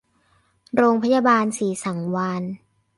[0.75, 2.51] โรงพยาบาลศรีสังวาลย์